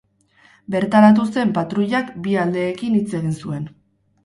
[0.75, 3.71] Bertaratu zen patruilak bi aldeekin hitz egin zuen.